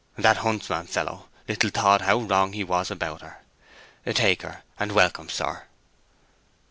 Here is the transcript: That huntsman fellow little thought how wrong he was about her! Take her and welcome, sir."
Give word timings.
That 0.17 0.37
huntsman 0.37 0.87
fellow 0.87 1.29
little 1.47 1.69
thought 1.69 2.01
how 2.01 2.21
wrong 2.21 2.53
he 2.53 2.63
was 2.63 2.89
about 2.89 3.21
her! 3.21 3.43
Take 4.03 4.41
her 4.41 4.63
and 4.79 4.93
welcome, 4.93 5.29
sir." 5.29 5.65